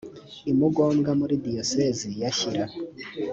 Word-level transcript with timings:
i 0.51 0.53
mugombwa 0.59 1.09
muri 1.19 1.35
diyosezi 1.45 2.09
ya 2.21 2.29
shyira 2.37 2.65